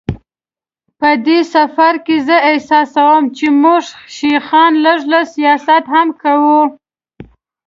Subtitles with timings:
[0.99, 3.83] په دې سفر کې زه احساسوم چې زموږ
[4.17, 6.63] شیخان لږ لږ سیاست هم کوي.